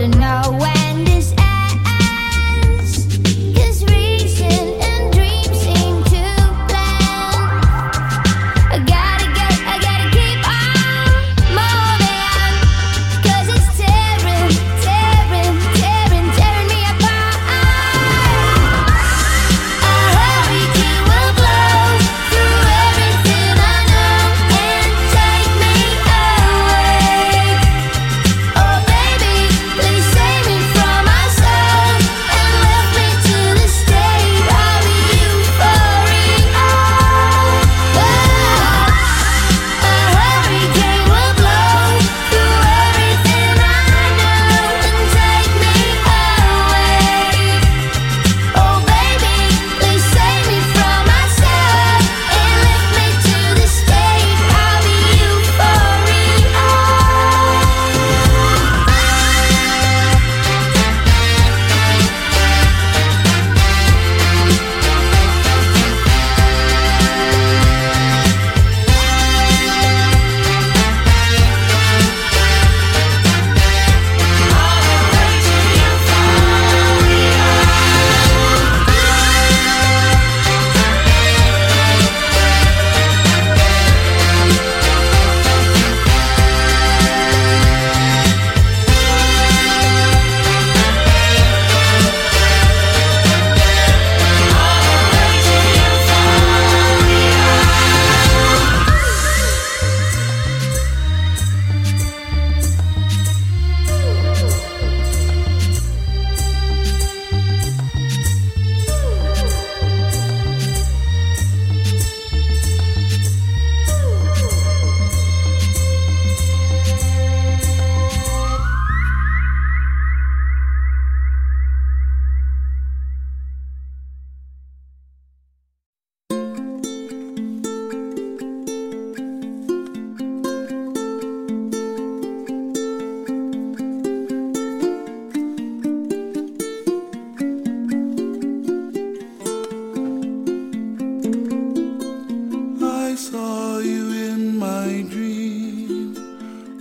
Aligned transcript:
out 0.00 0.14
of 0.14 0.18
nowhere. 0.18 0.79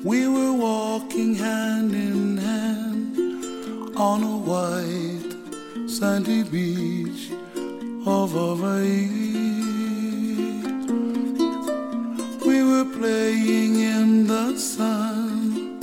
We 0.04 0.30
were 0.30 0.54
walking 0.54 1.36
hand 1.36 1.94
in 1.94 2.38
hand 2.38 3.98
on 3.98 4.24
a 4.24 4.38
white 4.38 5.90
sandy 5.90 6.44
beach 6.44 7.32
of 8.06 8.32
Hawaii. 8.32 9.10
We 12.46 12.64
were 12.64 12.86
playing 12.98 13.76
in 13.76 14.28
the 14.28 14.58
sun. 14.58 15.80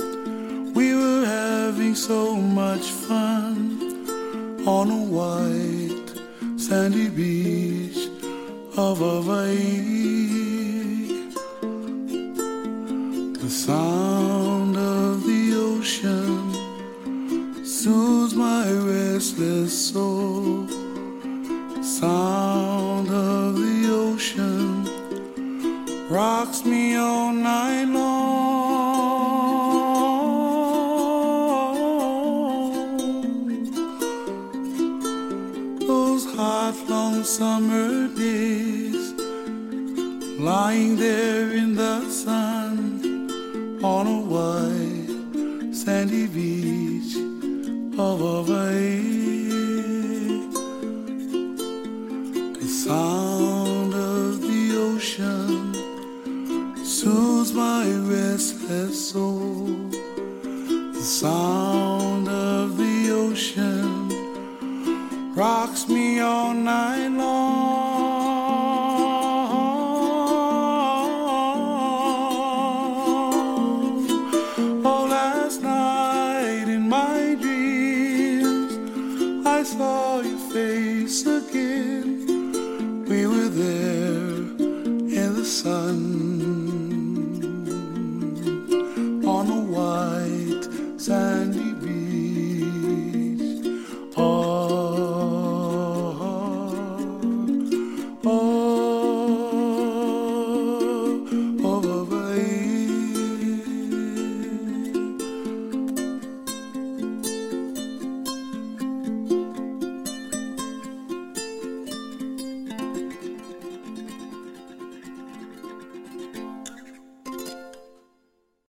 We 0.73 0.95
were 0.95 1.23
having 1.23 1.93
so 1.93 2.35
much 2.35 2.89
fun 2.89 3.77
on 4.65 4.89
a 4.89 5.03
white 5.17 6.59
sandy 6.59 7.09
beach 7.09 8.09
of 8.75 8.97
Hawaii. 8.97 9.86
Hawaii. 48.77 49.17
The 49.17 49.26